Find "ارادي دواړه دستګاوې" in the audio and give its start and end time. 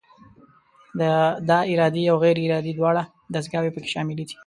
2.47-3.73